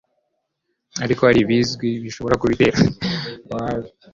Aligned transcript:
ariko 1.03 1.21
hari 1.27 1.39
ibizwi 1.41 1.89
bishobora 2.03 2.39
kubitera: 2.41 2.77